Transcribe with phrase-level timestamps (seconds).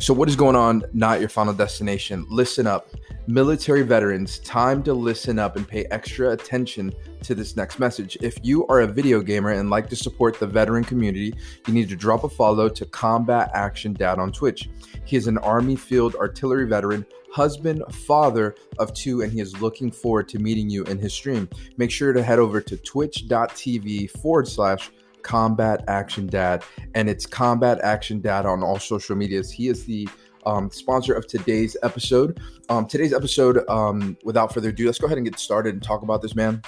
[0.00, 0.84] So, what is going on?
[0.92, 2.24] Not your final destination.
[2.30, 2.90] Listen up.
[3.26, 6.94] Military veterans, time to listen up and pay extra attention
[7.24, 8.16] to this next message.
[8.22, 11.34] If you are a video gamer and like to support the veteran community,
[11.66, 14.70] you need to drop a follow to Combat Action Dad on Twitch.
[15.04, 19.90] He is an Army Field Artillery veteran, husband, father of two, and he is looking
[19.90, 21.48] forward to meeting you in his stream.
[21.76, 24.90] Make sure to head over to twitch.tv forward slash
[25.28, 26.64] Combat Action Dad,
[26.94, 29.50] and it's Combat Action Dad on all social medias.
[29.50, 30.08] He is the
[30.46, 32.40] um, sponsor of today's episode.
[32.70, 36.00] Um, today's episode, um, without further ado, let's go ahead and get started and talk
[36.00, 36.62] about this, man.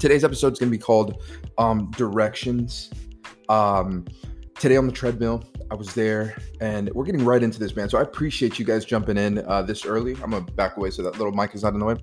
[0.00, 1.22] Today's episode is going to be called
[1.56, 2.90] um, Directions.
[3.48, 4.06] Um,
[4.58, 7.88] today on the treadmill, I was there and we're getting right into this, man.
[7.88, 10.16] So I appreciate you guys jumping in uh, this early.
[10.20, 11.96] I'm to back away so that little mic is not in the way.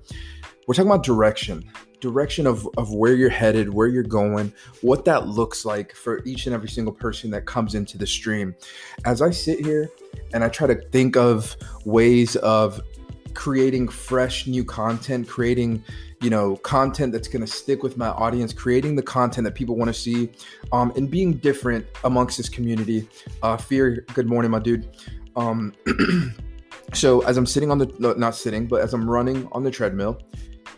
[0.72, 5.26] We're talking about direction direction of, of where you're headed, where you're going, what that
[5.26, 8.54] looks like for each and every single person that comes into the stream.
[9.04, 9.90] As I sit here
[10.32, 12.80] and I try to think of ways of
[13.34, 15.84] creating fresh new content, creating
[16.22, 19.76] you know content that's going to stick with my audience, creating the content that people
[19.76, 20.30] want to see,
[20.72, 23.06] um, and being different amongst this community.
[23.42, 24.88] Uh, Fear, good morning, my dude.
[25.36, 25.74] Um,
[26.94, 30.18] so as I'm sitting on the not sitting, but as I'm running on the treadmill,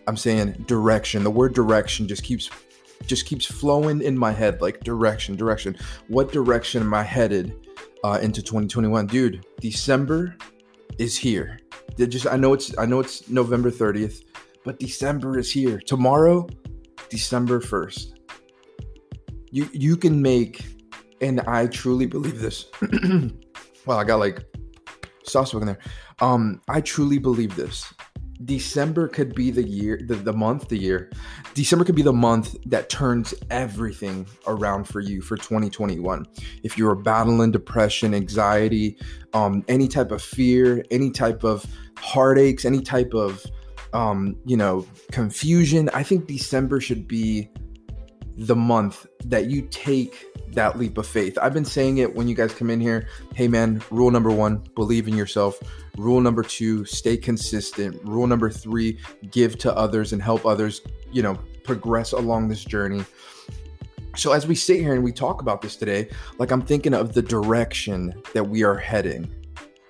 [0.07, 1.25] I'm saying direction.
[1.25, 2.51] The word direction just keeps
[3.07, 5.77] just keeps flowing in my head like direction, direction.
[6.09, 7.55] What direction am I headed
[8.03, 9.45] uh, into 2021, dude?
[9.61, 10.37] December
[10.99, 11.59] is here.
[11.97, 14.25] They just I know it's I know it's November 30th,
[14.65, 15.79] but December is here.
[15.79, 16.49] Tomorrow,
[17.09, 18.13] December 1st.
[19.51, 20.65] You you can make,
[21.21, 22.67] and I truly believe this.
[23.87, 24.45] well, I got like
[25.25, 25.79] sauce in there.
[26.21, 27.93] Um, I truly believe this.
[28.45, 31.11] December could be the year, the, the month, the year.
[31.55, 36.27] December could be the month that turns everything around for you for 2021.
[36.63, 38.99] If you're battling depression, anxiety,
[39.33, 41.65] um, any type of fear, any type of
[41.99, 43.45] heartaches, any type of,
[43.93, 47.51] um, you know, confusion, I think December should be
[48.37, 51.39] the month that you take that leap of faith.
[51.41, 53.09] I've been saying it when you guys come in here.
[53.35, 55.61] Hey, man, rule number one, believe in yourself.
[55.97, 58.01] Rule number two, stay consistent.
[58.05, 58.99] Rule number three,
[59.31, 63.05] give to others and help others, you know, progress along this journey.
[64.17, 66.09] So, as we sit here and we talk about this today,
[66.39, 69.33] like I'm thinking of the direction that we are heading.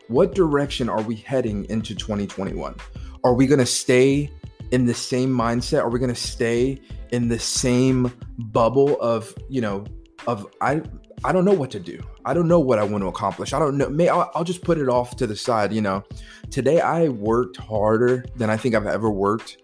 [0.09, 2.75] What direction are we heading into 2021?
[3.23, 4.31] Are we going to stay
[4.75, 5.83] in the same mindset?
[5.83, 6.81] Are we going to stay
[7.13, 9.85] in the same bubble of, you know,
[10.27, 10.83] of I
[11.23, 12.03] I don't know what to do.
[12.25, 13.53] I don't know what I want to accomplish.
[13.53, 13.89] I don't know.
[13.89, 15.73] May I'll, I'll, just put it off to the side.
[15.73, 16.03] You know,
[16.51, 19.59] today I worked harder than I think I've ever worked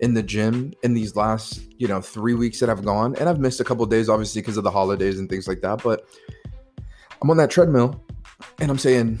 [0.00, 3.40] in the gym in these last you know three weeks that I've gone, and I've
[3.40, 5.82] missed a couple days obviously because of the holidays and things like that.
[5.82, 6.08] But
[7.20, 8.02] I'm on that treadmill,
[8.60, 9.18] and I'm saying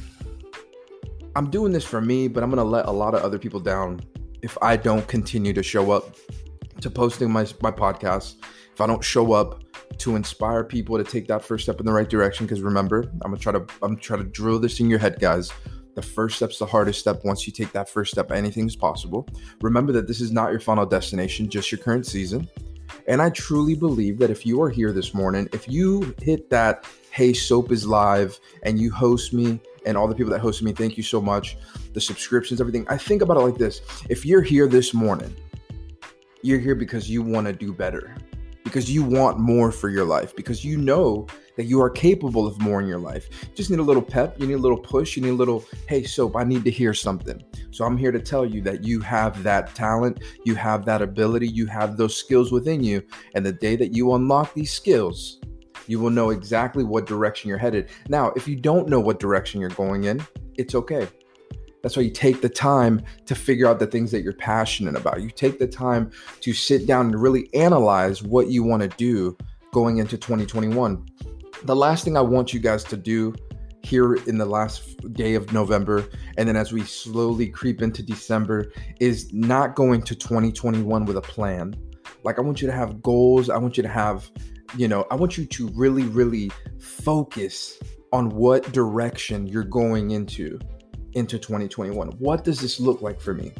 [1.34, 4.00] I'm doing this for me, but I'm gonna let a lot of other people down
[4.42, 6.16] if I don't continue to show up
[6.80, 8.36] to posting my my podcast.
[8.72, 9.62] If I don't show up
[9.98, 12.46] to inspire people to take that first step in the right direction.
[12.46, 15.50] Because remember, I'm gonna try to I'm to drill this in your head, guys.
[15.94, 17.24] The first step's the hardest step.
[17.24, 19.26] Once you take that first step, anything is possible.
[19.62, 22.46] Remember that this is not your final destination, just your current season.
[23.08, 26.84] And I truly believe that if you are here this morning, if you hit that,
[27.10, 30.72] hey, soap is live, and you host me, and all the people that hosted me,
[30.72, 31.56] thank you so much.
[31.94, 32.86] The subscriptions, everything.
[32.88, 33.80] I think about it like this
[34.10, 35.34] if you're here this morning,
[36.42, 38.14] you're here because you want to do better
[38.66, 41.24] because you want more for your life, because you know
[41.56, 43.28] that you are capable of more in your life.
[43.42, 45.64] You just need a little pep, you need a little push, you need a little,
[45.88, 47.40] hey, soap, I need to hear something.
[47.70, 51.46] So I'm here to tell you that you have that talent, you have that ability,
[51.46, 53.04] you have those skills within you.
[53.36, 55.40] And the day that you unlock these skills,
[55.86, 57.90] you will know exactly what direction you're headed.
[58.08, 60.24] Now, if you don't know what direction you're going in,
[60.54, 61.08] it's okay.
[61.82, 65.22] That's why you take the time to figure out the things that you're passionate about.
[65.22, 66.10] You take the time
[66.40, 69.36] to sit down and really analyze what you want to do
[69.72, 71.06] going into 2021.
[71.62, 73.34] The last thing I want you guys to do
[73.82, 76.04] here in the last day of November,
[76.36, 81.22] and then as we slowly creep into December, is not going to 2021 with a
[81.22, 81.72] plan.
[82.24, 83.48] Like, I want you to have goals.
[83.48, 84.28] I want you to have,
[84.76, 87.78] you know, I want you to really, really focus
[88.12, 90.58] on what direction you're going into
[91.14, 92.08] into 2021?
[92.18, 93.52] What does this look like for me?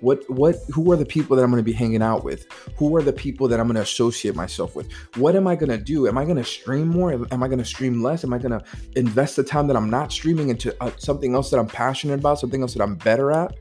[0.00, 2.46] What what who are the people that I'm going to be hanging out with?
[2.76, 4.92] Who are the people that I'm going to associate myself with?
[5.16, 6.08] What am I going to do?
[6.08, 7.12] Am I going to stream more?
[7.12, 8.24] Am I going to stream less?
[8.24, 8.64] Am I going to
[8.96, 12.38] invest the time that I'm not streaming into uh, something else that I'm passionate about,
[12.40, 13.56] something else that I'm better at?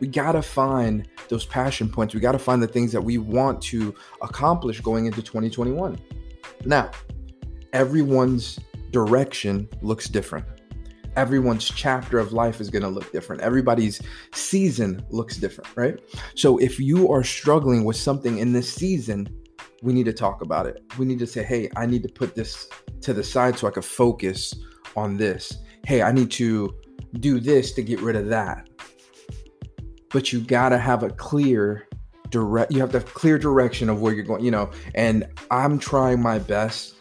[0.00, 2.14] We got to find those passion points.
[2.14, 5.98] We got to find the things that we want to accomplish going into 2021.
[6.64, 6.90] Now,
[7.72, 8.58] everyone's
[8.90, 10.46] direction looks different
[11.18, 13.42] everyone's chapter of life is going to look different.
[13.42, 14.00] Everybody's
[14.32, 15.98] season looks different, right?
[16.36, 19.28] So if you are struggling with something in this season,
[19.82, 20.80] we need to talk about it.
[20.96, 22.68] We need to say, hey, I need to put this
[23.00, 24.54] to the side so I can focus
[24.96, 25.58] on this.
[25.84, 26.72] Hey, I need to
[27.14, 28.67] do this to get rid of that.
[30.10, 31.88] But you got to have a clear
[32.30, 34.70] direct you have to clear direction of where you're going, you know.
[34.94, 36.94] And I'm trying my best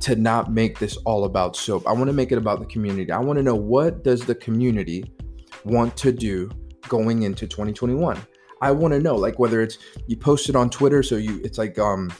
[0.00, 1.86] to not make this all about soap.
[1.86, 3.10] I want to make it about the community.
[3.10, 5.04] I want to know what does the community
[5.64, 6.50] want to do
[6.88, 8.20] going into 2021.
[8.60, 11.58] I want to know like whether it's you post it on Twitter so you it's
[11.58, 12.12] like um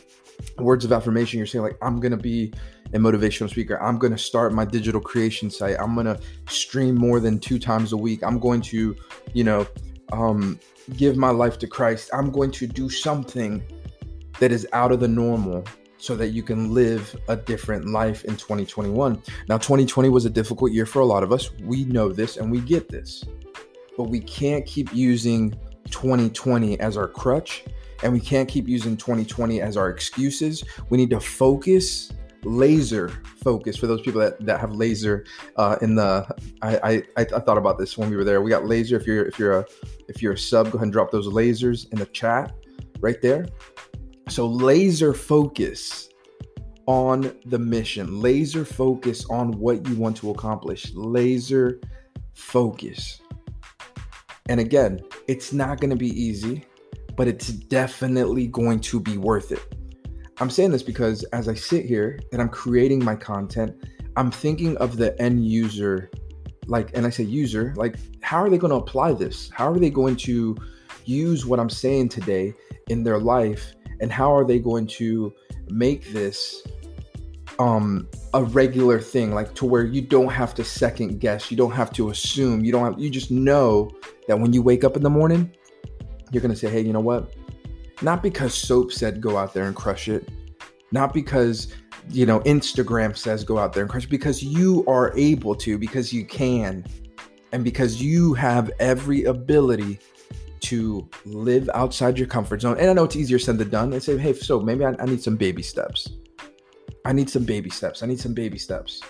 [0.58, 2.52] words of affirmation you're saying like I'm to be
[2.92, 3.80] a motivational speaker.
[3.82, 5.76] I'm to start my digital creation site.
[5.80, 6.18] I'm to
[6.48, 8.22] stream more than 2 times a week.
[8.22, 8.94] I'm going to,
[9.32, 9.66] you know,
[10.12, 10.58] um
[10.96, 12.10] give my life to Christ.
[12.12, 13.62] I'm going to do something
[14.40, 15.64] that is out of the normal
[16.04, 19.22] so that you can live a different life in 2021.
[19.48, 21.50] Now, 2020 was a difficult year for a lot of us.
[21.62, 23.24] We know this and we get this.
[23.96, 25.52] But we can't keep using
[25.90, 27.64] 2020 as our crutch
[28.02, 30.62] and we can't keep using 2020 as our excuses.
[30.90, 32.12] We need to focus,
[32.42, 33.08] laser
[33.42, 35.24] focus for those people that, that have laser
[35.56, 36.26] uh, in the.
[36.60, 38.42] I, I I thought about this when we were there.
[38.42, 38.96] We got laser.
[38.96, 39.66] If you're if you're a
[40.08, 42.52] if you're a sub, go ahead and drop those lasers in the chat
[43.00, 43.46] right there.
[44.28, 46.08] So, laser focus
[46.86, 51.80] on the mission, laser focus on what you want to accomplish, laser
[52.34, 53.20] focus.
[54.48, 56.66] And again, it's not going to be easy,
[57.16, 59.62] but it's definitely going to be worth it.
[60.38, 63.84] I'm saying this because as I sit here and I'm creating my content,
[64.16, 66.10] I'm thinking of the end user,
[66.66, 69.50] like, and I say user, like, how are they going to apply this?
[69.52, 70.56] How are they going to
[71.04, 72.54] use what I'm saying today
[72.88, 73.74] in their life?
[74.00, 75.32] and how are they going to
[75.68, 76.62] make this
[77.58, 79.32] um a regular thing?
[79.32, 82.72] Like to where you don't have to second guess you don't have to assume you
[82.72, 83.90] don't have you just know
[84.28, 85.50] that when you wake up in the morning
[86.30, 87.34] you're going to say hey you know what?
[88.02, 90.28] Not because soap said go out there and crush it.
[90.92, 91.68] Not because
[92.10, 94.10] you know instagram says go out there and crush it.
[94.10, 96.84] Because you are able to because you can
[97.54, 100.00] and because you have every ability
[100.58, 102.76] to live outside your comfort zone.
[102.80, 103.94] And I know it's easier said than done.
[103.94, 106.08] I say, hey, so maybe I, I need some baby steps.
[107.04, 108.02] I need some baby steps.
[108.02, 109.00] I need some baby steps.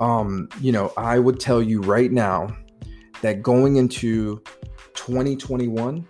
[0.00, 2.54] Um, you know, I would tell you right now
[3.22, 4.42] that going into
[4.92, 6.06] 2021,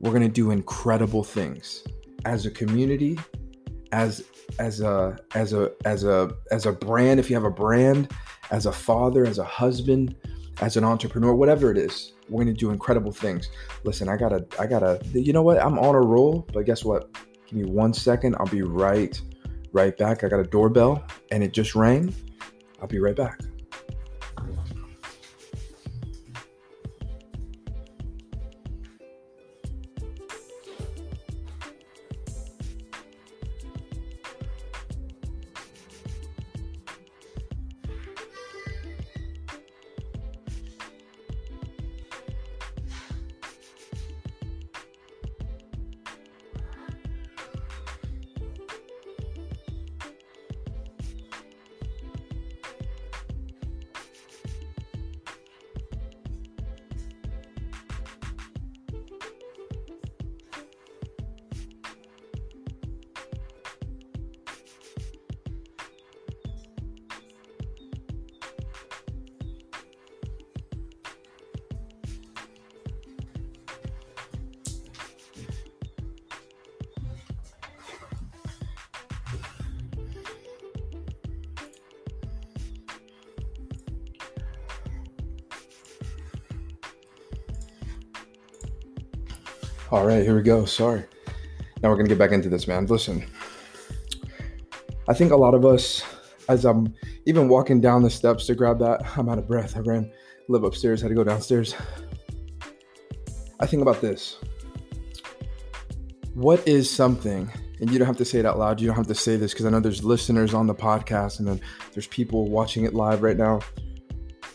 [0.00, 1.82] we're gonna do incredible things
[2.26, 3.18] as a community,
[3.92, 4.22] as
[4.58, 7.20] as a as a as a as a brand.
[7.20, 8.12] If you have a brand,
[8.50, 10.14] as a father, as a husband,
[10.60, 13.50] as an entrepreneur, whatever it is, we're gonna do incredible things.
[13.84, 15.62] Listen, I gotta, I gotta, you know what?
[15.62, 17.12] I'm on a roll, but guess what?
[17.46, 18.36] Give me one second.
[18.38, 19.20] I'll be right,
[19.72, 20.24] right back.
[20.24, 22.14] I got a doorbell and it just rang.
[22.80, 23.40] I'll be right back.
[89.90, 90.66] All right, here we go.
[90.66, 91.02] Sorry.
[91.82, 92.84] Now we're going to get back into this, man.
[92.84, 93.24] Listen,
[95.08, 96.02] I think a lot of us,
[96.50, 99.78] as I'm even walking down the steps to grab that, I'm out of breath.
[99.78, 100.12] I ran,
[100.48, 101.74] live upstairs, had to go downstairs.
[103.60, 104.36] I think about this.
[106.34, 109.06] What is something, and you don't have to say it out loud, you don't have
[109.06, 111.62] to say this because I know there's listeners on the podcast and then
[111.94, 113.60] there's people watching it live right now.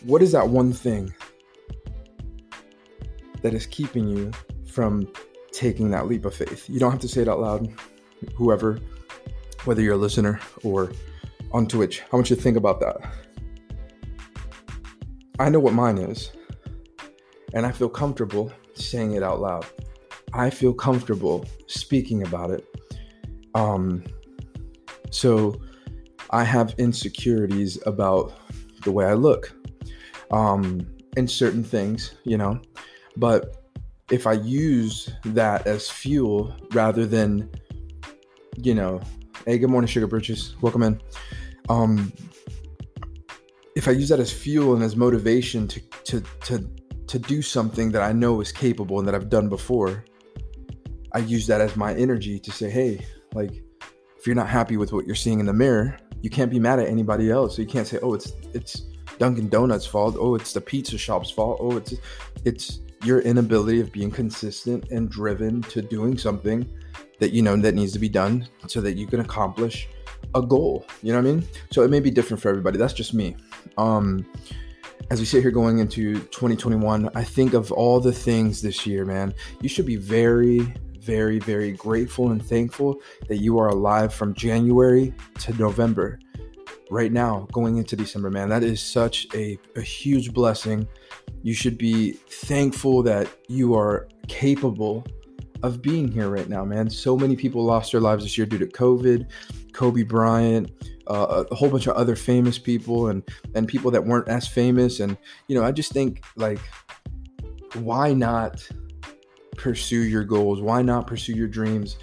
[0.02, 1.12] What is that one thing
[3.42, 4.30] that is keeping you
[4.74, 5.08] from
[5.52, 6.68] taking that leap of faith.
[6.68, 7.62] You don't have to say it out loud,
[8.36, 8.80] whoever,
[9.64, 10.92] whether you're a listener or
[11.52, 12.02] on Twitch.
[12.12, 12.96] I want you to think about that.
[15.38, 16.32] I know what mine is,
[17.54, 19.66] and I feel comfortable saying it out loud.
[20.32, 22.64] I feel comfortable speaking about it.
[23.54, 24.04] Um,
[25.10, 25.60] so
[26.30, 28.32] I have insecurities about
[28.82, 29.54] the way I look.
[30.30, 32.60] um, in certain things, you know.
[33.16, 33.63] But
[34.10, 37.50] if I use that as fuel rather than,
[38.56, 39.00] you know,
[39.46, 41.00] hey, good morning, Sugar Bridges, welcome in.
[41.68, 42.12] Um,
[43.74, 46.70] if I use that as fuel and as motivation to to to
[47.06, 50.04] to do something that I know is capable and that I've done before,
[51.12, 53.52] I use that as my energy to say, hey, like
[54.18, 56.78] if you're not happy with what you're seeing in the mirror, you can't be mad
[56.78, 57.56] at anybody else.
[57.56, 58.82] So you can't say, oh, it's it's
[59.18, 60.16] Dunkin' Donuts' fault.
[60.18, 61.58] Oh, it's the pizza shop's fault.
[61.60, 61.94] Oh, it's
[62.44, 66.66] it's your inability of being consistent and driven to doing something
[67.20, 69.88] that you know that needs to be done so that you can accomplish
[70.34, 70.86] a goal.
[71.02, 71.48] You know what I mean?
[71.70, 72.78] So it may be different for everybody.
[72.78, 73.36] That's just me.
[73.76, 74.26] Um
[75.10, 79.04] as we sit here going into 2021, I think of all the things this year,
[79.04, 79.34] man.
[79.60, 80.60] You should be very,
[80.98, 86.18] very, very grateful and thankful that you are alive from January to November
[86.90, 88.48] right now going into December, man.
[88.48, 90.86] That is such a, a huge blessing.
[91.42, 95.04] You should be thankful that you are capable
[95.62, 96.90] of being here right now, man.
[96.90, 99.30] So many people lost their lives this year due to COVID,
[99.72, 100.70] Kobe Bryant,
[101.06, 103.22] uh, a whole bunch of other famous people, and
[103.54, 105.00] and people that weren't as famous.
[105.00, 105.16] And
[105.48, 106.60] you know, I just think like,
[107.74, 108.66] why not
[109.56, 110.60] pursue your goals?
[110.60, 111.96] Why not pursue your dreams?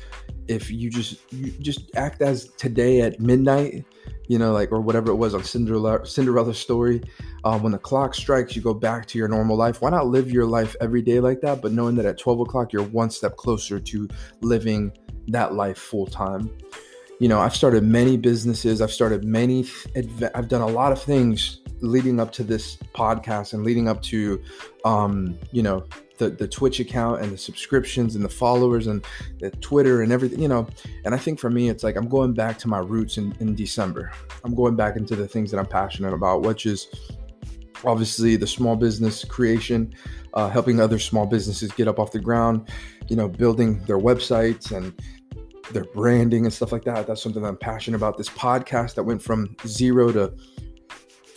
[0.47, 3.85] If you just you just act as today at midnight
[4.27, 7.01] you know, like or whatever it was on Cinderella Cinderella story.
[7.43, 9.81] Um, when the clock strikes, you go back to your normal life.
[9.81, 12.71] Why not live your life every day like that, but knowing that at 12 o'clock
[12.71, 14.07] you're one step closer to
[14.41, 14.91] living
[15.27, 16.49] that life full time.
[17.19, 18.81] You know, I've started many businesses.
[18.81, 19.67] I've started many.
[20.33, 24.41] I've done a lot of things leading up to this podcast and leading up to,
[24.85, 25.83] um, you know,
[26.21, 29.03] the, the Twitch account and the subscriptions and the followers and
[29.39, 30.67] the Twitter and everything, you know.
[31.03, 33.55] And I think for me, it's like I'm going back to my roots in, in
[33.55, 34.11] December.
[34.43, 36.87] I'm going back into the things that I'm passionate about, which is
[37.83, 39.95] obviously the small business creation,
[40.35, 42.69] uh, helping other small businesses get up off the ground,
[43.07, 44.93] you know, building their websites and
[45.71, 47.07] their branding and stuff like that.
[47.07, 48.15] That's something that I'm passionate about.
[48.15, 50.31] This podcast that went from zero to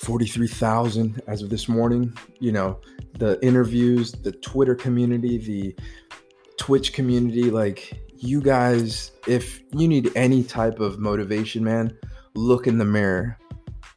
[0.04, 2.16] 43,000 as of this morning.
[2.38, 2.80] You know,
[3.18, 5.76] the interviews, the Twitter community, the
[6.58, 7.50] Twitch community.
[7.50, 11.96] Like, you guys, if you need any type of motivation, man,
[12.34, 13.38] look in the mirror.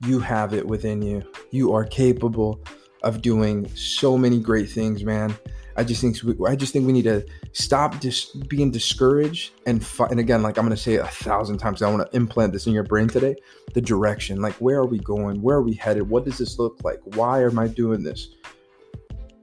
[0.06, 1.24] You have it within you.
[1.52, 2.64] You are capable
[3.04, 5.36] of doing so many great things, man.
[5.78, 9.86] I just think we, I just think we need to stop just being discouraged and
[9.86, 11.84] fi- and again, like I'm gonna say it a thousand times.
[11.84, 13.36] I want to implant this in your brain today.
[13.76, 15.40] The direction, like where are we going?
[15.40, 16.10] Where are we headed?
[16.10, 17.00] What does this look like?
[17.16, 18.30] Why am I doing this?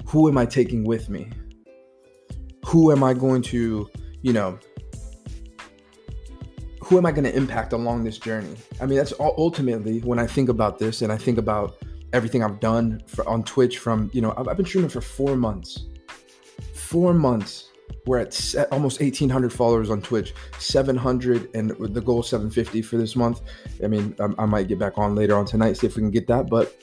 [0.07, 1.31] Who am I taking with me?
[2.67, 3.88] Who am I going to,
[4.23, 4.59] you know,
[6.83, 8.57] who am I going to impact along this journey?
[8.81, 11.76] I mean, that's ultimately when I think about this and I think about
[12.12, 15.37] everything I've done for, on Twitch from, you know, I've, I've been streaming for four
[15.37, 15.87] months
[16.94, 17.70] four months,
[18.06, 23.40] we're at almost 1,800 followers on Twitch, 700, and the goal 750 for this month.
[23.82, 26.12] I mean, I, I might get back on later on tonight, see if we can
[26.12, 26.48] get that.
[26.48, 26.80] But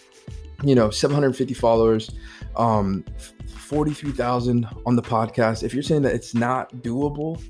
[0.64, 2.12] you know, 750 followers,
[2.58, 3.06] um,
[3.48, 5.64] 43,000 on the podcast.
[5.64, 7.42] If you're saying that it's not doable,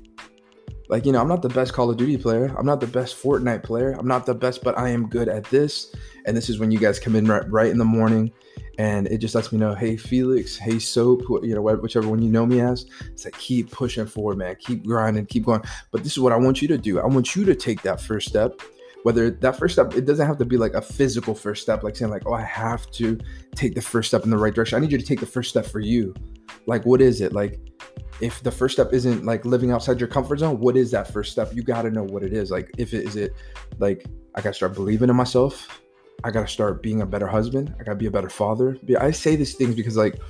[0.88, 2.54] like, you know, I'm not the best Call of Duty player.
[2.58, 3.92] I'm not the best Fortnite player.
[3.92, 5.94] I'm not the best, but I am good at this.
[6.26, 8.32] And this is when you guys come in right, right in the morning
[8.78, 12.30] and it just lets me know, hey Felix, hey Soap, you know, whichever one you
[12.30, 12.86] know me as.
[13.06, 14.56] It's like keep pushing forward, man.
[14.58, 15.62] Keep grinding, keep going.
[15.90, 17.00] But this is what I want you to do.
[17.00, 18.60] I want you to take that first step.
[19.02, 21.96] Whether that first step, it doesn't have to be like a physical first step, like
[21.96, 23.18] saying like, oh, I have to
[23.54, 24.76] take the first step in the right direction.
[24.76, 26.14] I need you to take the first step for you.
[26.66, 27.32] Like, what is it?
[27.32, 27.58] Like,
[28.20, 31.32] if the first step isn't like living outside your comfort zone, what is that first
[31.32, 31.54] step?
[31.54, 32.50] You got to know what it is.
[32.50, 33.34] Like, if it is it
[33.78, 35.82] like I got to start believing in myself
[36.24, 37.74] I gotta start being a better husband.
[37.80, 38.78] I gotta be a better father.
[38.98, 40.20] I say these things because like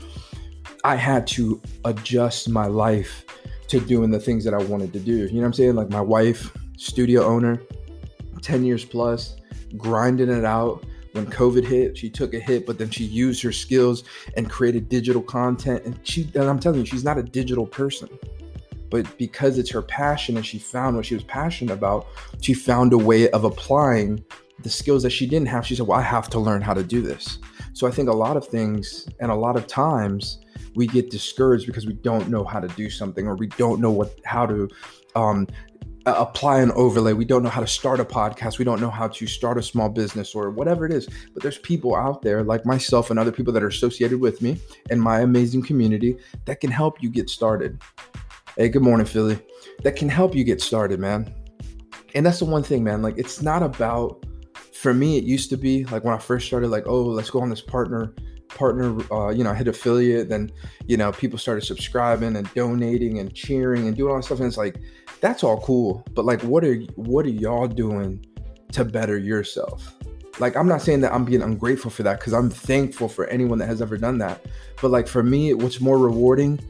[0.84, 3.24] I had to adjust my life
[3.68, 5.12] to doing the things that I wanted to do.
[5.12, 5.74] You know what I'm saying?
[5.74, 7.60] Like my wife, studio owner,
[8.40, 9.36] 10 years plus,
[9.76, 10.84] grinding it out.
[11.12, 14.04] When COVID hit, she took a hit, but then she used her skills
[14.36, 15.84] and created digital content.
[15.84, 18.08] And she, and I'm telling you, she's not a digital person
[18.92, 22.06] but because it's her passion and she found what she was passionate about,
[22.42, 24.22] she found a way of applying
[24.60, 26.82] the skills that she didn't have, she said, Well, I have to learn how to
[26.82, 27.38] do this.
[27.72, 30.40] So I think a lot of things and a lot of times
[30.74, 33.90] we get discouraged because we don't know how to do something or we don't know
[33.90, 34.68] what how to
[35.16, 35.48] um,
[36.06, 37.12] apply an overlay.
[37.12, 38.58] We don't know how to start a podcast.
[38.58, 41.08] We don't know how to start a small business or whatever it is.
[41.32, 44.60] But there's people out there like myself and other people that are associated with me
[44.90, 46.16] and my amazing community
[46.46, 47.80] that can help you get started.
[48.56, 49.38] Hey, good morning, Philly.
[49.82, 51.32] That can help you get started, man.
[52.14, 53.02] And that's the one thing, man.
[53.02, 54.24] Like, it's not about
[54.74, 57.40] for me, it used to be like when I first started, like, oh, let's go
[57.40, 58.12] on this partner
[58.54, 60.50] partner, uh, you know, I hit affiliate, then,
[60.86, 64.38] you know, people started subscribing and donating and cheering and doing all that stuff.
[64.38, 64.76] And it's like,
[65.22, 66.04] that's all cool.
[66.12, 68.26] But like, what are, what are y'all doing
[68.72, 69.96] to better yourself?
[70.38, 73.58] Like, I'm not saying that I'm being ungrateful for that because I'm thankful for anyone
[73.58, 74.44] that has ever done that.
[74.82, 76.60] But like, for me, what's more rewarding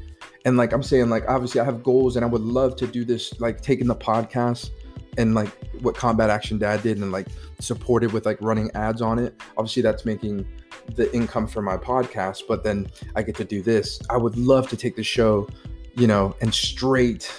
[0.45, 3.05] and like i'm saying like obviously i have goals and i would love to do
[3.05, 4.71] this like taking the podcast
[5.19, 7.27] and like what combat action dad did and like
[7.61, 10.47] supported with like running ads on it obviously that's making
[10.95, 14.69] the income for my podcast but then i get to do this i would love
[14.69, 15.49] to take the show
[15.95, 17.31] you know and straight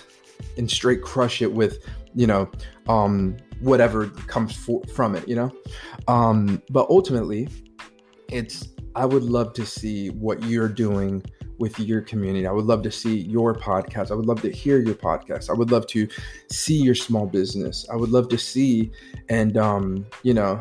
[0.58, 1.86] and straight crush it with
[2.16, 2.50] you know
[2.88, 5.52] um whatever comes for, from it you know
[6.08, 7.48] um but ultimately
[8.30, 11.24] it's i would love to see what you're doing
[11.60, 12.46] with your community.
[12.48, 14.12] I would love to see your podcast.
[14.12, 15.50] I would love to hear your podcast.
[15.50, 16.08] I would love to
[16.52, 17.86] see your small business.
[17.90, 18.92] I would love to see
[19.30, 20.60] and um, you know,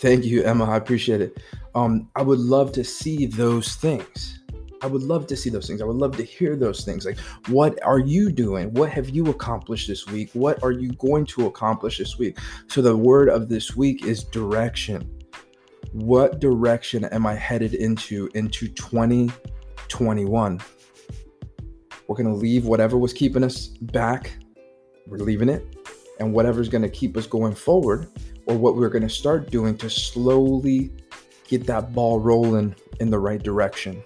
[0.00, 0.64] thank you, Emma.
[0.64, 1.38] I appreciate it.
[1.74, 4.40] Um, I would love to see those things.
[4.84, 5.80] I would love to see those things.
[5.80, 7.06] I would love to hear those things.
[7.06, 8.70] Like, what are you doing?
[8.74, 10.28] What have you accomplished this week?
[10.34, 12.36] What are you going to accomplish this week?
[12.68, 15.10] So, the word of this week is direction.
[15.92, 20.60] What direction am I headed into into 2021?
[22.06, 24.36] We're going to leave whatever was keeping us back,
[25.06, 25.64] we're leaving it.
[26.20, 28.08] And whatever's going to keep us going forward,
[28.44, 30.92] or what we're going to start doing to slowly
[31.48, 34.04] get that ball rolling in the right direction.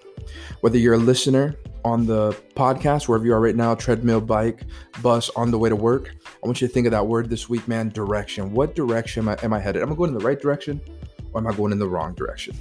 [0.61, 1.55] Whether you're a listener
[1.85, 4.63] on the podcast, wherever you are right now, treadmill, bike,
[5.01, 7.49] bus, on the way to work, I want you to think of that word this
[7.49, 8.51] week, man direction.
[8.51, 9.81] What direction am I, am I headed?
[9.81, 10.81] Am I going in the right direction
[11.33, 12.57] or am I going in the wrong direction?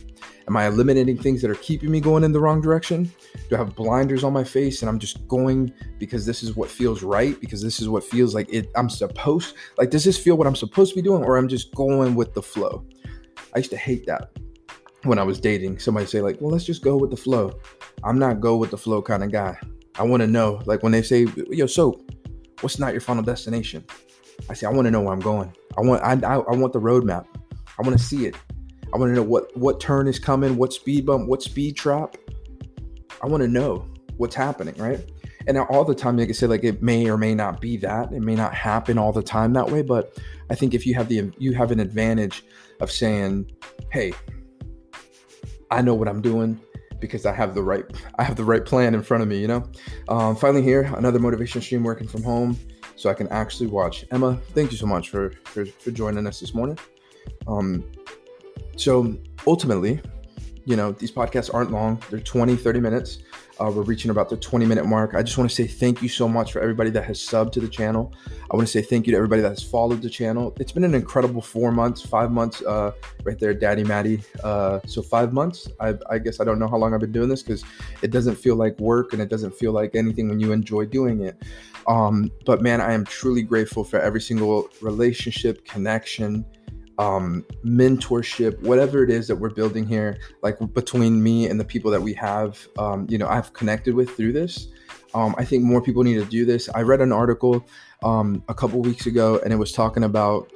[0.47, 3.13] Am I eliminating things that are keeping me going in the wrong direction?
[3.51, 6.71] Do I have blinders on my face and I'm just going because this is what
[6.71, 7.39] feels right?
[7.39, 10.57] Because this is what feels like it I'm supposed like does this feel what I'm
[10.57, 12.85] supposed to be doing or I'm just going with the flow?
[13.55, 14.31] I used to hate that
[15.09, 15.79] when I was dating.
[15.79, 17.59] Somebody say like, "Well, let's just go with the flow."
[18.05, 19.59] I'm not go with the flow kind of guy.
[19.99, 22.01] I want to know like when they say, "Yo, so
[22.61, 23.85] what's not your final destination?"
[24.49, 25.53] I say, "I want to know where I'm going.
[25.77, 27.27] I want I I, I want the roadmap.
[27.79, 28.37] I want to see it.
[28.95, 32.17] I want to know what what turn is coming, what speed bump, what speed trap.
[33.23, 35.01] I want to know what's happening, right?
[35.47, 37.79] And now all the time, like I said, like it may or may not be
[37.79, 38.13] that.
[38.13, 39.83] It may not happen all the time that way.
[39.83, 40.19] But
[40.51, 42.45] I think if you have the you have an advantage
[42.81, 43.51] of saying,
[43.91, 44.13] "Hey,
[45.71, 46.61] I know what I'm doing."
[47.01, 47.85] because I have the right
[48.19, 49.65] I have the right plan in front of me, you know.
[50.09, 52.59] Um, finally, here another motivation stream working from home,
[52.97, 54.05] so I can actually watch.
[54.11, 56.79] Emma, thank you so much for for, for joining us this morning.
[57.47, 57.85] Um,
[58.77, 60.01] so ultimately,
[60.65, 62.03] you know, these podcasts aren't long.
[62.11, 63.19] They're 20, 30 minutes.
[63.61, 65.15] Uh, we're reaching about the 20 minute mark.
[65.15, 67.61] I just want to say thank you so much for everybody that has subbed to
[67.61, 68.13] the channel.
[68.51, 70.55] I want to say thank you to everybody that has followed the channel.
[70.61, 72.93] It's been an incredible four months, five months, uh,
[73.25, 74.23] right there, Daddy Maddie.
[74.45, 75.69] Uh, so five months.
[75.81, 77.65] I, I guess I don't know how long I've been doing this because
[78.03, 81.23] it doesn't feel like work and it doesn't feel like anything when you enjoy doing
[81.23, 81.37] it.
[81.89, 86.45] Um, but man, I am truly grateful for every single relationship, connection,
[86.99, 91.91] um, mentorship, whatever it is that we're building here, like between me and the people
[91.91, 94.69] that we have, um, you know, I've connected with through this.
[95.15, 96.69] Um, I think more people need to do this.
[96.75, 97.65] I read an article
[98.03, 100.53] um, a couple weeks ago, and it was talking about,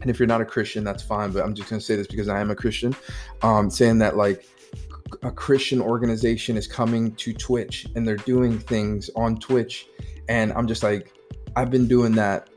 [0.00, 2.06] and if you're not a Christian, that's fine, but I'm just going to say this
[2.06, 2.94] because I am a Christian,
[3.42, 4.46] um, saying that like
[5.22, 9.86] a Christian organization is coming to Twitch and they're doing things on Twitch,
[10.28, 11.12] and I'm just like,
[11.56, 12.48] I've been doing that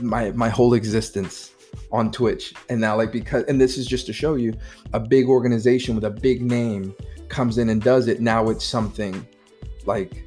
[0.00, 1.52] my my whole existence
[1.90, 2.54] on Twitch.
[2.68, 4.54] And now, like, because, and this is just to show you
[4.92, 6.94] a big organization with a big name
[7.28, 8.20] comes in and does it.
[8.20, 9.26] Now it's something
[9.84, 10.24] like,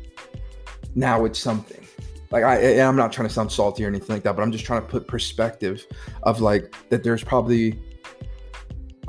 [0.95, 1.85] now it's something.
[2.31, 4.65] Like, I, I'm not trying to sound salty or anything like that, but I'm just
[4.65, 5.85] trying to put perspective
[6.23, 7.79] of like that there's probably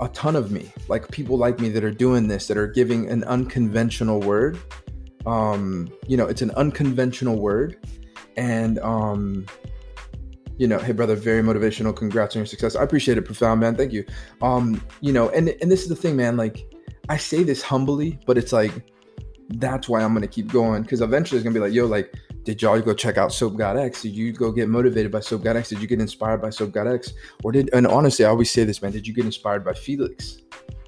[0.01, 3.09] a ton of me, like people like me that are doing this, that are giving
[3.09, 4.59] an unconventional word.
[5.25, 7.77] Um, you know, it's an unconventional word.
[8.37, 9.47] And, um,
[10.63, 11.95] you know, hey brother, very motivational.
[11.95, 12.77] Congrats on your success.
[12.77, 13.75] I appreciate it, profound man.
[13.75, 14.05] Thank you.
[14.43, 16.37] Um, you know, and and this is the thing, man.
[16.37, 16.73] Like,
[17.09, 18.71] I say this humbly, but it's like
[19.55, 22.61] that's why I'm gonna keep going because eventually it's gonna be like, yo, like, did
[22.61, 24.03] y'all go check out Soap God X?
[24.03, 25.69] Did you go get motivated by Soap God X?
[25.69, 27.13] Did you get inspired by Soap God X?
[27.45, 30.39] Or did and honestly, I always say this, man, did you get inspired by Felix?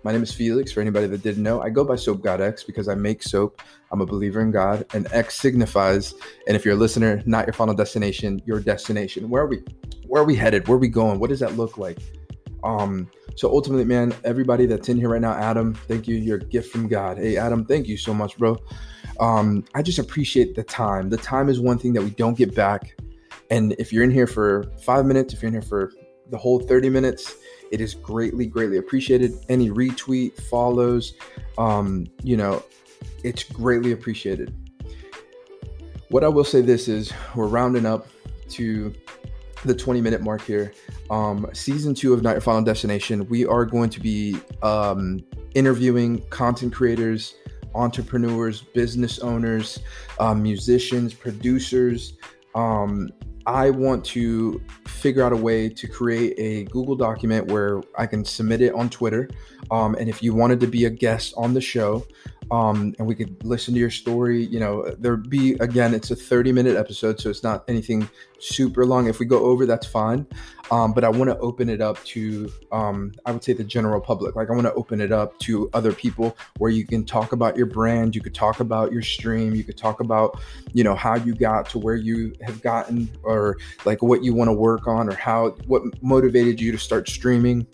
[0.02, 0.72] My name is Felix.
[0.72, 3.62] For anybody that didn't know, I go by Soap God X because I make soap.
[3.92, 6.14] I'm a believer in God, and X signifies.
[6.48, 9.30] And if you're a listener, not your final destination, your destination.
[9.30, 9.62] Where are we?
[10.06, 10.66] Where are we headed?
[10.66, 11.20] Where are we going?
[11.20, 11.98] What does that look like?
[12.64, 16.16] Um, so ultimately, man, everybody that's in here right now, Adam, thank you.
[16.16, 17.18] You're gift from God.
[17.18, 18.57] Hey, Adam, thank you so much, bro.
[19.20, 21.11] Um, I just appreciate the time.
[21.11, 22.96] The time is one thing that we don't get back.
[23.50, 25.92] And if you're in here for five minutes, if you're in here for
[26.31, 27.35] the whole 30 minutes,
[27.70, 29.33] It is greatly, greatly appreciated.
[29.48, 31.14] Any retweet, follows,
[31.59, 32.62] um, you know,
[33.24, 34.55] it's greatly appreciated.
[36.11, 38.07] What I will say this is we're rounding up
[38.50, 38.94] to
[39.68, 40.72] the 20 minute mark here.
[41.11, 45.20] Um, season two of Your Final Destination, we are going to be um,
[45.55, 47.35] interviewing content creators,
[47.74, 49.81] entrepreneurs, business owners,
[50.18, 52.14] um, musicians, producers.
[52.55, 53.11] Um,
[53.46, 58.24] I want to figure out a way to create a Google document where I can
[58.24, 59.29] submit it on Twitter.
[59.70, 62.07] Um, and if you wanted to be a guest on the show,
[62.50, 64.44] um, and we could listen to your story.
[64.44, 68.85] You know, there'd be again, it's a 30 minute episode, so it's not anything super
[68.85, 69.09] long.
[69.09, 70.26] If we go over, that's fine.
[70.70, 74.00] Um, but I want to open it up to, um, I would say, the general
[74.00, 74.35] public.
[74.35, 77.57] Like, I want to open it up to other people where you can talk about
[77.57, 80.40] your brand, you could talk about your stream, you could talk about,
[80.72, 84.48] you know, how you got to where you have gotten, or like what you want
[84.48, 87.66] to work on, or how what motivated you to start streaming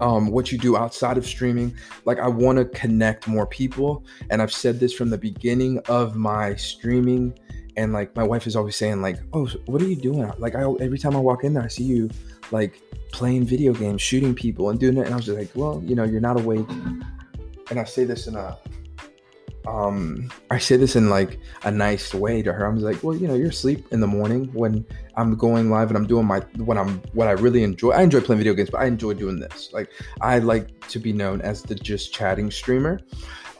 [0.00, 1.74] um, what you do outside of streaming.
[2.04, 4.04] Like, I want to connect more people.
[4.30, 7.38] And I've said this from the beginning of my streaming.
[7.76, 10.30] And like, my wife is always saying, like, oh, what are you doing?
[10.38, 12.10] Like, I, every time I walk in there, I see you
[12.50, 12.80] like
[13.12, 15.04] playing video games, shooting people, and doing it.
[15.04, 16.68] And I was just like, well, you know, you're not awake.
[17.70, 18.58] And I say this in a
[19.66, 22.64] um I say this in like a nice way to her.
[22.64, 25.96] I'm like, well, you know, you're asleep in the morning when I'm going live and
[25.96, 27.90] I'm doing my when I'm what I really enjoy.
[27.90, 29.70] I enjoy playing video games, but I enjoy doing this.
[29.72, 29.90] Like
[30.20, 33.00] I like to be known as the just chatting streamer.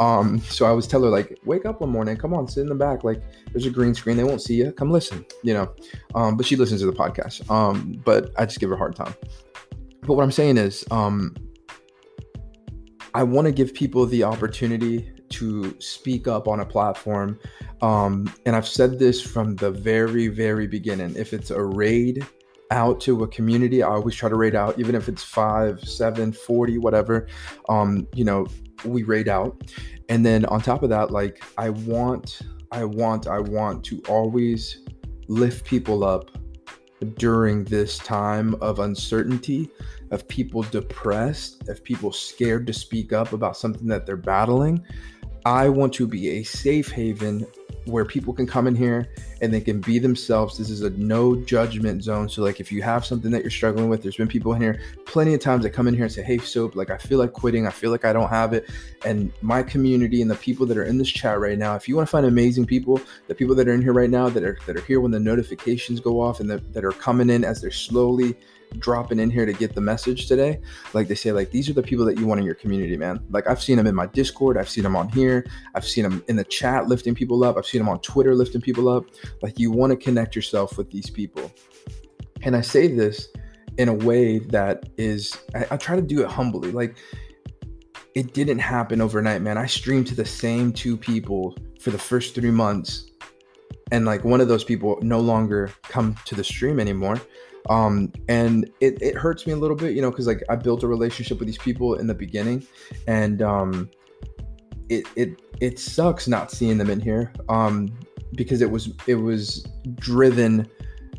[0.01, 2.69] Um, so I always tell her like, wake up one morning, come on, sit in
[2.69, 3.03] the back.
[3.03, 3.21] Like
[3.53, 4.73] there's a green screen, they won't see you.
[4.73, 5.75] Come listen, you know.
[6.15, 7.49] Um, but she listens to the podcast.
[7.51, 9.15] Um, but I just give her a hard time.
[10.03, 11.35] But what I'm saying is, um,
[13.15, 17.39] I want to give people the opportunity to speak up on a platform.
[17.83, 21.15] Um, and I've said this from the very, very beginning.
[21.17, 22.27] If it's a raid
[22.71, 26.33] out to a community, I always try to raid out, even if it's five, seven,
[26.33, 27.29] 40, whatever.
[27.69, 28.47] Um, you know,
[28.85, 29.73] we raid out.
[30.09, 34.85] And then on top of that, like I want, I want, I want to always
[35.29, 36.31] lift people up
[37.17, 39.71] during this time of uncertainty,
[40.11, 44.85] of people depressed, of people scared to speak up about something that they're battling.
[45.49, 47.47] I want to be a safe haven
[47.87, 49.09] where people can come in here
[49.41, 50.59] and they can be themselves.
[50.59, 52.29] This is a no judgment zone.
[52.29, 54.79] So, like, if you have something that you're struggling with, there's been people in here
[55.07, 57.33] plenty of times that come in here and say, Hey, Soap, like, I feel like
[57.33, 57.67] quitting.
[57.67, 58.69] I feel like I don't have it.
[59.07, 61.97] And my community and the people that are in this chat right now, if you
[61.97, 64.59] want to find amazing people, the people that are in here right now that are
[64.67, 67.63] that are here when the notifications go off and that, that are coming in as
[67.63, 68.37] they're slowly
[68.79, 70.61] dropping in here to get the message today
[70.93, 73.21] like they say like these are the people that you want in your community man.
[73.31, 76.23] Like i've seen them in my discord i've seen them on here i've seen them
[76.29, 79.05] in the chat lifting people up i've seen them on twitter lifting people up.
[79.43, 81.51] Like you want to connect yourself with these people.
[82.43, 83.29] And i say this
[83.79, 86.73] in a way that is I, I try to do it humbly.
[86.73, 86.97] Like
[88.15, 89.57] it didn't happen overnight man.
[89.57, 93.11] I streamed to the same two people for the first three months.
[93.93, 97.21] And like one of those people no longer come to the stream anymore
[97.69, 100.83] um, and it, it hurts me a little bit you know because like i built
[100.83, 102.67] a relationship with these people in the beginning
[103.07, 103.91] and um,
[104.89, 107.93] it it it sucks not seeing them in here um,
[108.35, 110.69] because it was it was driven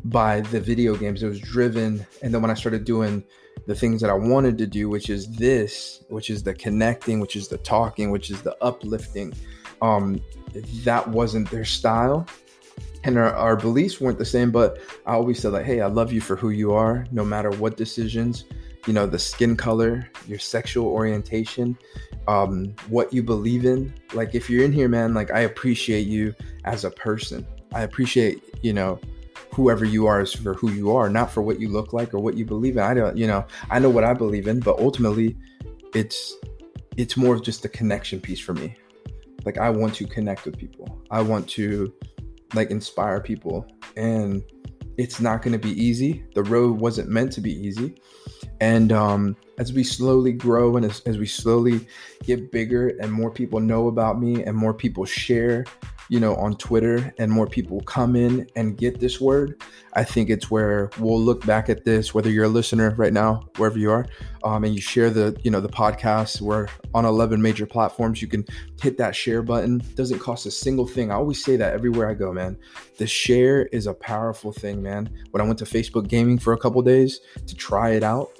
[0.04, 1.22] by the video games.
[1.22, 3.22] It was driven and then when i started doing
[3.66, 7.36] the things that i wanted to do which is this which is the connecting which
[7.36, 9.32] is the talking which is the uplifting
[9.82, 10.20] um
[10.82, 12.26] that wasn't their style
[13.04, 16.12] and our, our beliefs weren't the same but i always said like hey i love
[16.12, 18.44] you for who you are no matter what decisions
[18.86, 21.76] you know the skin color your sexual orientation
[22.28, 23.92] um, what you believe in.
[24.14, 27.46] Like if you're in here man like i appreciate you as a person.
[27.72, 29.00] I appreciate you know
[29.52, 32.20] whoever you are is for who you are not for what you look like or
[32.20, 32.82] what you believe in.
[32.82, 35.36] I don't you know i know what i believe in but ultimately
[35.94, 36.36] it's
[36.96, 38.76] it's more of just a connection piece for me.
[39.44, 41.00] Like i want to connect with people.
[41.10, 41.92] I want to
[42.54, 43.66] like inspire people.
[43.96, 44.42] And
[44.98, 46.24] it's not going to be easy.
[46.34, 47.94] The road wasn't meant to be easy.
[48.60, 51.86] And um, as we slowly grow and as, as we slowly
[52.24, 55.64] get bigger and more people know about me and more people share
[56.10, 60.28] you know, on Twitter and more people come in and get this word, I think
[60.28, 63.92] it's where we'll look back at this, whether you're a listener right now, wherever you
[63.92, 64.06] are,
[64.42, 68.20] um, and you share the, you know, the podcast, we're on 11 major platforms.
[68.20, 68.44] You can
[68.82, 69.82] hit that share button.
[69.94, 71.12] Doesn't cost a single thing.
[71.12, 72.58] I always say that everywhere I go, man.
[72.98, 75.08] The share is a powerful thing, man.
[75.30, 78.36] When I went to Facebook gaming for a couple days to try it out,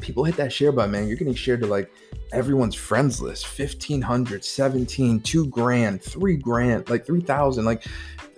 [0.00, 1.08] people hit that share button, man.
[1.08, 1.90] You're getting shared to like
[2.32, 7.86] everyone's friends list 1500 17 2 grand 3 grand like 3000 like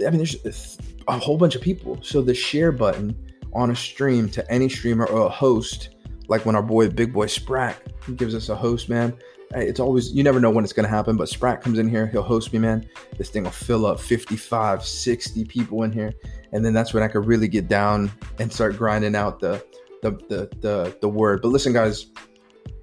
[0.06, 3.12] i mean there's a whole bunch of people so the share button
[3.52, 5.96] on a stream to any streamer or a host
[6.30, 7.76] like when our boy, big boy Sprack,
[8.16, 9.12] gives us a host, man.
[9.52, 12.06] It's always, you never know when it's going to happen, but Sprack comes in here,
[12.06, 12.88] he'll host me, man.
[13.18, 16.14] This thing will fill up 55, 60 people in here.
[16.52, 19.62] And then that's when I could really get down and start grinding out the,
[20.02, 21.42] the, the, the, the word.
[21.42, 22.06] But listen, guys,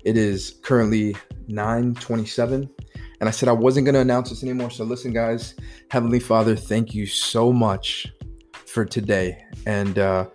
[0.03, 1.15] it is currently
[1.47, 2.69] 927
[3.19, 4.69] and I said I wasn't going to announce this anymore.
[4.69, 5.55] So listen, guys,
[5.89, 8.07] Heavenly Father, thank you so much
[8.67, 9.43] for today.
[9.65, 10.27] And uh,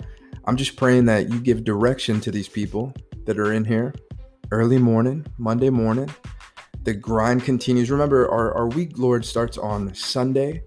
[0.46, 2.92] I'm just praying that you give direction to these people
[3.24, 3.94] that are in here
[4.50, 6.12] early morning, Monday morning.
[6.82, 7.90] The grind continues.
[7.90, 10.64] Remember, our, our week, Lord, starts on Sunday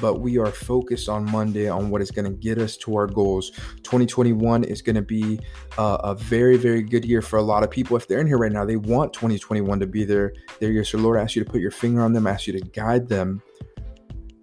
[0.00, 3.06] but we are focused on Monday on what is going to get us to our
[3.06, 3.50] goals.
[3.82, 5.38] 2021 is going to be
[5.78, 7.96] uh, a very, very good year for a lot of people.
[7.96, 10.84] If they're in here right now, they want 2021 to be their their year.
[10.84, 12.64] So Lord, I ask you to put your finger on them, I ask you to
[12.70, 13.42] guide them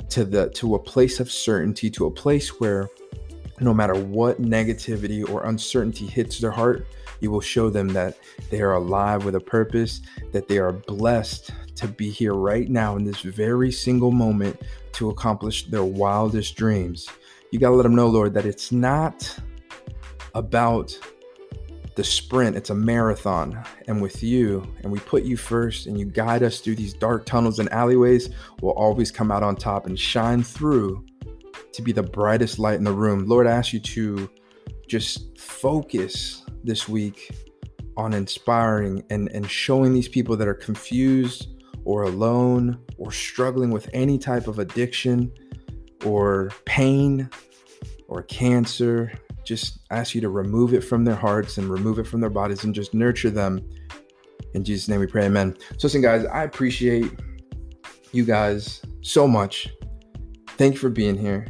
[0.10, 2.90] to the to a place of certainty, to a place where
[3.60, 6.88] no matter what negativity or uncertainty hits their heart,
[7.20, 8.18] you will show them that
[8.50, 12.96] they are alive with a purpose, that they are blessed to be here right now
[12.96, 14.62] in this very single moment
[14.94, 17.08] to accomplish their wildest dreams.
[17.52, 19.38] You got to let them know, Lord, that it's not
[20.36, 20.98] about
[21.96, 23.62] the sprint, it's a marathon.
[23.88, 27.26] And with you, and we put you first, and you guide us through these dark
[27.26, 28.30] tunnels and alleyways,
[28.62, 31.06] we'll always come out on top and shine through
[31.74, 33.26] to be the brightest light in the room.
[33.26, 34.30] Lord, I ask you to
[34.88, 37.36] just focus this week
[37.98, 43.90] on inspiring and, and showing these people that are confused or alone or struggling with
[43.94, 45.32] any type of addiction
[46.06, 47.30] or pain
[48.08, 49.12] or cancer,
[49.44, 52.64] just ask you to remove it from their hearts and remove it from their bodies
[52.64, 53.62] and just nurture them.
[54.54, 55.56] In Jesus' name we pray, amen.
[55.78, 57.12] So, listen, guys, I appreciate
[58.12, 59.70] you guys so much.
[60.58, 61.48] Thank you for being here.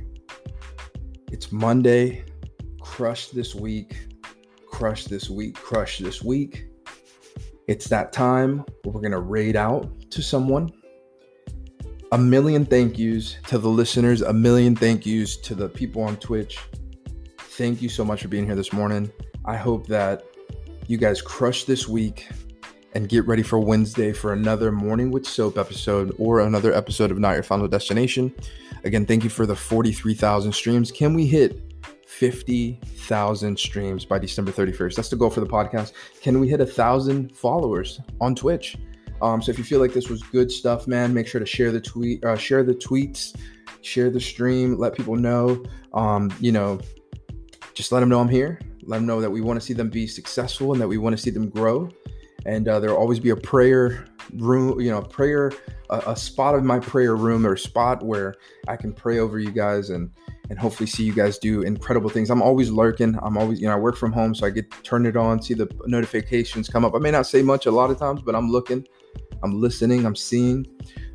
[1.32, 2.24] It's Monday.
[2.80, 4.08] Crush this week.
[4.68, 5.56] Crush this week.
[5.56, 6.71] Crush this week.
[7.68, 10.72] It's that time where we're going to raid out to someone.
[12.12, 16.18] A million thank yous to the listeners, a million thank yous to the people on
[16.18, 16.60] Twitch.
[17.38, 19.12] Thank you so much for being here this morning.
[19.46, 20.24] I hope that
[20.88, 22.28] you guys crush this week
[22.94, 27.20] and get ready for Wednesday for another Morning with Soap episode or another episode of
[27.20, 28.34] Not Your Final Destination.
[28.84, 30.92] Again, thank you for the 43,000 streams.
[30.92, 31.71] Can we hit
[32.12, 34.96] 50,000 streams by December 31st?
[34.96, 35.94] That's the goal for the podcast.
[36.22, 38.78] Can we hit a thousand followers on Twitch?
[39.22, 41.72] Um, so if you feel like this was good stuff, man, make sure to share
[41.72, 43.36] the tweet, uh, share the tweets,
[43.82, 45.64] share the stream, let people know.
[45.94, 46.82] Um, you know,
[47.74, 48.60] just let them know I'm here.
[48.84, 51.16] Let them know that we want to see them be successful and that we want
[51.16, 51.90] to see them grow.
[52.46, 55.52] And uh, there'll always be a prayer room, you know, prayer,
[55.90, 58.36] a, a spot of my prayer room or spot where
[58.68, 60.12] I can pray over you guys and
[60.52, 62.30] and hopefully see you guys do incredible things.
[62.30, 63.18] I'm always lurking.
[63.24, 65.54] I'm always, you know, I work from home, so I get turn it on, see
[65.54, 66.94] the notifications come up.
[66.94, 68.86] I may not say much a lot of times, but I'm looking
[69.44, 70.68] I'm listening, I'm seeing.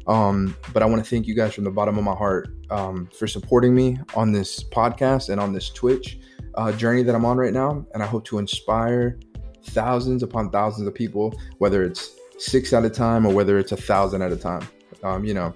[0.07, 3.09] Um, but I want to thank you guys from the bottom of my heart um,
[3.17, 6.19] for supporting me on this podcast and on this Twitch
[6.55, 7.85] uh, journey that I'm on right now.
[7.93, 9.19] And I hope to inspire
[9.65, 13.77] thousands upon thousands of people, whether it's six at a time or whether it's a
[13.77, 14.67] thousand at a time.
[15.03, 15.55] Um, you know,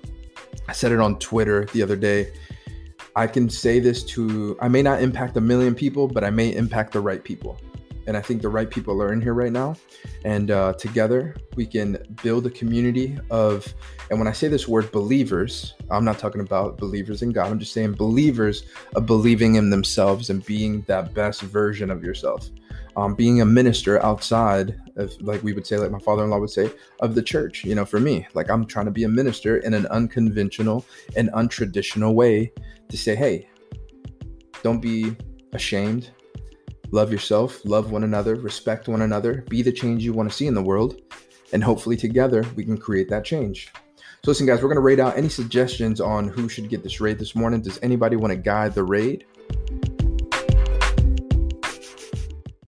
[0.69, 2.33] I said it on Twitter the other day.
[3.21, 6.55] I can say this to, I may not impact a million people, but I may
[6.55, 7.61] impact the right people
[8.07, 9.77] and I think the right people are in here right now.
[10.25, 13.75] And uh, together we can build a community of,
[14.09, 17.51] and when I say this word believers, I'm not talking about believers in God.
[17.51, 18.65] I'm just saying believers
[18.97, 22.49] of believing in themselves and being that best version of yourself.
[22.97, 26.41] Um, being a minister outside of, like we would say, like my father in law
[26.41, 27.65] would say, of the church.
[27.65, 30.85] You know, for me, like I'm trying to be a minister in an unconventional
[31.17, 32.53] and untraditional way
[32.91, 33.49] to say, hey,
[34.63, 35.17] don't be
[35.53, 36.11] ashamed
[36.93, 40.49] Love yourself, love one another, respect one another, be the change you want to see
[40.49, 41.01] in the world,
[41.53, 43.71] and hopefully together we can create that change.
[44.25, 47.01] So, listen, guys, we're going to rate out any suggestions on who should get this
[47.01, 47.63] raid this morning.
[47.63, 49.25] Does anybody want to guide the raid?